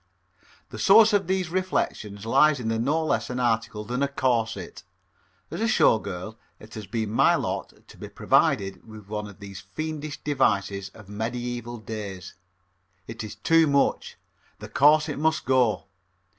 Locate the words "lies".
2.25-2.59